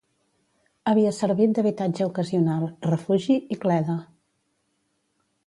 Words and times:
Havia 0.91 1.11
servit 1.17 1.53
d'habitatge 1.57 2.07
ocasional, 2.07 2.65
refugi 2.93 3.37
i 3.57 3.59
cleda. 3.67 4.01